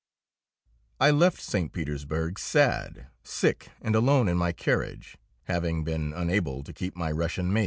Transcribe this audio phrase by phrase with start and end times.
[0.99, 1.71] I left St.
[1.71, 7.53] Petersburg sad, sick and alone in my carriage, having been unable to keep my Russian
[7.53, 7.59] maid.